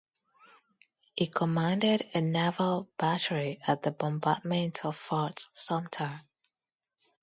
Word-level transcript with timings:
He 1.15 1.27
commanded 1.27 2.09
a 2.15 2.21
naval 2.21 2.89
battery 2.97 3.61
at 3.67 3.83
the 3.83 3.91
bombardment 3.91 4.83
of 4.83 4.97
Fort 4.97 5.45
Sumter. 5.53 6.21